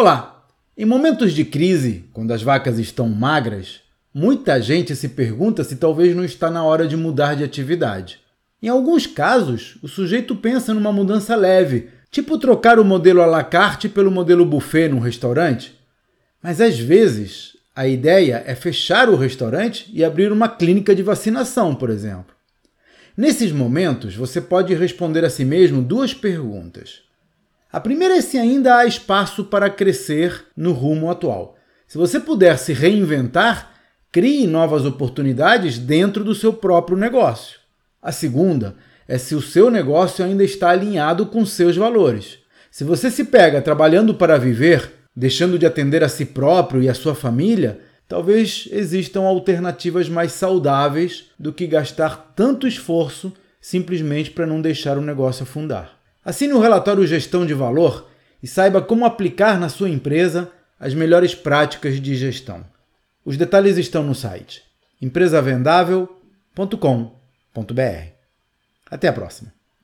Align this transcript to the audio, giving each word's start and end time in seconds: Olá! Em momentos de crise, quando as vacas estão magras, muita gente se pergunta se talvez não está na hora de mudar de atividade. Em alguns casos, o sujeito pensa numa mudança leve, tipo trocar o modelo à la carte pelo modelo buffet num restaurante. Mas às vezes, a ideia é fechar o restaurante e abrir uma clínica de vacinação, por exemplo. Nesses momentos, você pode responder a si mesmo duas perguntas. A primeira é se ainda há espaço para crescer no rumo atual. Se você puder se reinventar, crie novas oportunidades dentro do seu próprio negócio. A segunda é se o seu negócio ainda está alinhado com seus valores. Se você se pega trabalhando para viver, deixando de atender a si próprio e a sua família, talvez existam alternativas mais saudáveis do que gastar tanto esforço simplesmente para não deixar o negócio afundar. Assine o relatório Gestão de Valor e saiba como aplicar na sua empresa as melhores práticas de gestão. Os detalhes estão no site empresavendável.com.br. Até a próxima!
Olá! 0.00 0.46
Em 0.76 0.84
momentos 0.84 1.32
de 1.32 1.44
crise, 1.44 2.04
quando 2.12 2.30
as 2.30 2.40
vacas 2.40 2.78
estão 2.78 3.08
magras, 3.08 3.80
muita 4.14 4.62
gente 4.62 4.94
se 4.94 5.08
pergunta 5.08 5.64
se 5.64 5.74
talvez 5.74 6.14
não 6.14 6.24
está 6.24 6.48
na 6.48 6.62
hora 6.62 6.86
de 6.86 6.96
mudar 6.96 7.34
de 7.34 7.42
atividade. 7.42 8.20
Em 8.62 8.68
alguns 8.68 9.08
casos, 9.08 9.76
o 9.82 9.88
sujeito 9.88 10.36
pensa 10.36 10.72
numa 10.72 10.92
mudança 10.92 11.34
leve, 11.34 11.88
tipo 12.12 12.38
trocar 12.38 12.78
o 12.78 12.84
modelo 12.84 13.20
à 13.22 13.26
la 13.26 13.42
carte 13.42 13.88
pelo 13.88 14.08
modelo 14.08 14.46
buffet 14.46 14.86
num 14.88 15.00
restaurante. 15.00 15.74
Mas 16.40 16.60
às 16.60 16.78
vezes, 16.78 17.56
a 17.74 17.88
ideia 17.88 18.44
é 18.46 18.54
fechar 18.54 19.08
o 19.08 19.16
restaurante 19.16 19.90
e 19.92 20.04
abrir 20.04 20.30
uma 20.30 20.48
clínica 20.48 20.94
de 20.94 21.02
vacinação, 21.02 21.74
por 21.74 21.90
exemplo. 21.90 22.36
Nesses 23.16 23.50
momentos, 23.50 24.14
você 24.14 24.40
pode 24.40 24.72
responder 24.76 25.24
a 25.24 25.28
si 25.28 25.44
mesmo 25.44 25.82
duas 25.82 26.14
perguntas. 26.14 27.00
A 27.70 27.78
primeira 27.80 28.16
é 28.16 28.22
se 28.22 28.38
ainda 28.38 28.76
há 28.78 28.86
espaço 28.86 29.44
para 29.44 29.68
crescer 29.68 30.42
no 30.56 30.72
rumo 30.72 31.10
atual. 31.10 31.54
Se 31.86 31.98
você 31.98 32.18
puder 32.18 32.58
se 32.58 32.72
reinventar, 32.72 33.74
crie 34.10 34.46
novas 34.46 34.86
oportunidades 34.86 35.76
dentro 35.78 36.24
do 36.24 36.34
seu 36.34 36.50
próprio 36.50 36.96
negócio. 36.96 37.58
A 38.00 38.10
segunda 38.10 38.74
é 39.06 39.18
se 39.18 39.34
o 39.34 39.42
seu 39.42 39.70
negócio 39.70 40.24
ainda 40.24 40.42
está 40.42 40.70
alinhado 40.70 41.26
com 41.26 41.44
seus 41.44 41.76
valores. 41.76 42.38
Se 42.70 42.84
você 42.84 43.10
se 43.10 43.24
pega 43.24 43.60
trabalhando 43.60 44.14
para 44.14 44.38
viver, 44.38 44.90
deixando 45.14 45.58
de 45.58 45.66
atender 45.66 46.02
a 46.02 46.08
si 46.08 46.24
próprio 46.24 46.82
e 46.82 46.88
a 46.88 46.94
sua 46.94 47.14
família, 47.14 47.80
talvez 48.08 48.66
existam 48.72 49.24
alternativas 49.26 50.08
mais 50.08 50.32
saudáveis 50.32 51.26
do 51.38 51.52
que 51.52 51.66
gastar 51.66 52.32
tanto 52.34 52.66
esforço 52.66 53.30
simplesmente 53.60 54.30
para 54.30 54.46
não 54.46 54.62
deixar 54.62 54.96
o 54.96 55.02
negócio 55.02 55.42
afundar. 55.42 55.97
Assine 56.28 56.52
o 56.52 56.60
relatório 56.60 57.06
Gestão 57.06 57.46
de 57.46 57.54
Valor 57.54 58.06
e 58.42 58.46
saiba 58.46 58.82
como 58.82 59.06
aplicar 59.06 59.58
na 59.58 59.70
sua 59.70 59.88
empresa 59.88 60.52
as 60.78 60.92
melhores 60.92 61.34
práticas 61.34 61.98
de 61.98 62.14
gestão. 62.16 62.66
Os 63.24 63.38
detalhes 63.38 63.78
estão 63.78 64.02
no 64.02 64.14
site 64.14 64.62
empresavendável.com.br. 65.00 66.10
Até 68.90 69.08
a 69.08 69.12
próxima! 69.14 69.57